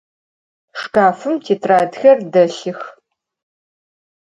[0.79, 2.79] Şşkafım têtradxer delhıx.